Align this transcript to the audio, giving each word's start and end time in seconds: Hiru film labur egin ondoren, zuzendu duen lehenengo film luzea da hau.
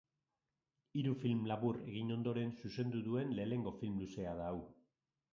Hiru 0.99 1.11
film 1.23 1.41
labur 1.51 1.77
egin 1.91 2.09
ondoren, 2.15 2.53
zuzendu 2.61 3.01
duen 3.09 3.35
lehenengo 3.41 3.75
film 3.83 3.99
luzea 4.05 4.33
da 4.41 4.49
hau. 4.55 4.65